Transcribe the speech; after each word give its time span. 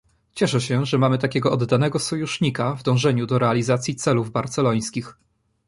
Cieszę 0.35 0.61
się, 0.61 0.85
że 0.85 0.97
mamy 0.97 1.17
takiego 1.17 1.51
oddanego 1.51 1.99
sojusznika 1.99 2.75
w 2.75 2.83
dążeniu 2.83 3.25
do 3.25 3.39
realizacji 3.39 3.95
celów 3.95 4.31
barcelońskich 4.31 5.17